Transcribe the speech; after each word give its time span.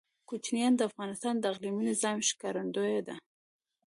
کوچیان 0.29 0.73
د 0.75 0.81
افغانستان 0.89 1.35
د 1.39 1.43
اقلیمي 1.51 1.83
نظام 1.91 2.17
ښکارندوی 2.29 2.99
ده. 3.07 3.15